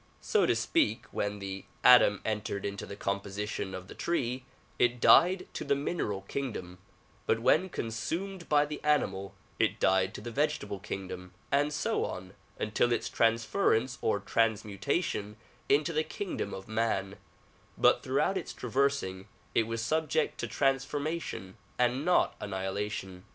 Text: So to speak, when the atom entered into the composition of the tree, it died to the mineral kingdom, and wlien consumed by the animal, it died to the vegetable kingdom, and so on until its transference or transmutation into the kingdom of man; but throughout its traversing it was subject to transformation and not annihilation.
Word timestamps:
So 0.19 0.47
to 0.47 0.55
speak, 0.55 1.05
when 1.11 1.37
the 1.37 1.63
atom 1.83 2.21
entered 2.25 2.65
into 2.65 2.87
the 2.87 2.95
composition 2.95 3.75
of 3.75 3.87
the 3.87 3.93
tree, 3.93 4.45
it 4.79 4.99
died 4.99 5.47
to 5.53 5.63
the 5.63 5.75
mineral 5.75 6.21
kingdom, 6.23 6.79
and 7.27 7.39
wlien 7.41 7.71
consumed 7.71 8.49
by 8.49 8.65
the 8.65 8.83
animal, 8.83 9.35
it 9.59 9.79
died 9.79 10.15
to 10.15 10.21
the 10.21 10.31
vegetable 10.31 10.79
kingdom, 10.79 11.35
and 11.51 11.71
so 11.71 12.03
on 12.03 12.33
until 12.57 12.91
its 12.91 13.09
transference 13.09 13.99
or 14.01 14.19
transmutation 14.19 15.37
into 15.69 15.93
the 15.93 16.03
kingdom 16.03 16.51
of 16.51 16.67
man; 16.67 17.17
but 17.77 18.01
throughout 18.01 18.39
its 18.39 18.53
traversing 18.53 19.27
it 19.53 19.67
was 19.67 19.83
subject 19.83 20.39
to 20.39 20.47
transformation 20.47 21.57
and 21.77 22.03
not 22.03 22.35
annihilation. 22.39 23.23